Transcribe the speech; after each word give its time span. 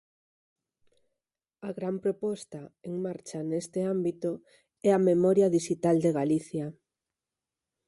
A 1.67 1.69
gran 1.77 1.95
proposta 2.05 2.59
en 2.87 2.93
marcha 3.05 3.39
neste 3.51 3.79
ámbito 3.95 4.31
é 4.87 4.89
a 4.93 5.03
Memoria 5.09 5.53
dixital 5.57 5.95
de 6.05 6.11
Galicia. 6.19 6.65